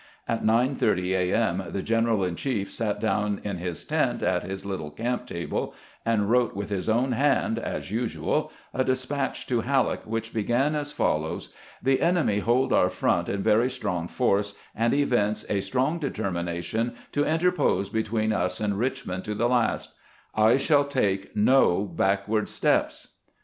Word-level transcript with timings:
At 0.27 0.43
9: 0.43 0.73
30 0.73 1.13
A. 1.13 1.33
M. 1.49 1.63
the 1.69 1.83
general 1.83 2.23
in 2.23 2.35
chief 2.35 2.71
sat 2.71 2.99
down 2.99 3.39
in 3.43 3.57
his 3.57 3.83
tent 3.83 4.23
at 4.23 4.41
his 4.41 4.65
little 4.65 4.89
camp 4.89 5.27
table, 5.27 5.75
and 6.03 6.27
wrote 6.27 6.55
with 6.55 6.69
his 6.71 6.89
own 6.89 7.11
hand, 7.11 7.59
as 7.59 7.91
92 7.91 7.99
CAMPAIGNING 7.99 7.99
WITH 7.99 7.99
GBANT 7.99 8.01
usual, 8.33 8.51
a 8.73 8.83
despatch 8.83 9.45
to 9.45 9.61
Halleck 9.61 10.01
which 10.07 10.33
began 10.33 10.73
as 10.73 10.91
follows:" 10.91 11.49
The 11.83 12.01
enemy 12.01 12.39
hold 12.39 12.73
our 12.73 12.89
front 12.89 13.29
in 13.29 13.43
very 13.43 13.69
strong 13.69 14.07
force, 14.07 14.55
and 14.73 14.91
evince 14.95 15.45
a 15.47 15.61
strong 15.61 15.99
determination 15.99 16.95
to 17.11 17.23
interpose 17.23 17.89
between 17.89 18.33
us 18.33 18.59
and 18.59 18.73
Eichmond 18.73 19.23
to 19.25 19.35
the 19.35 19.47
last, 19.49 19.91
/ 20.27 20.57
shall 20.57 20.85
take 20.85 21.37
no 21.37 21.81
backward 21.85 22.49
steps. 22.49 23.17